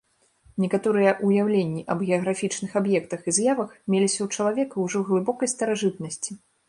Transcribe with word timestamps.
Некаторыя 0.63 1.11
ўяўленні 1.27 1.83
аб 1.95 1.99
геаграфічных 2.07 2.71
аб'ектах 2.81 3.27
і 3.29 3.35
з'явах 3.39 3.75
меліся 3.95 4.19
ў 4.25 4.39
чалавека 4.39 4.75
ўжо 4.87 4.93
ў 4.99 5.03
глыбокай 5.11 5.47
старажытнасці. 5.55 6.31